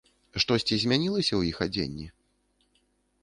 [0.43, 2.07] Штосьці змянілася ў іх адзенні?